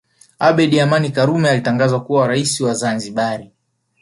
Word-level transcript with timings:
abedi 0.39 0.79
amani 0.81 1.11
karume 1.13 1.49
alitangazwa 1.49 2.03
kuwa 2.03 2.27
rais 2.27 2.59
wa 2.61 2.73
zanzibar 2.73 3.47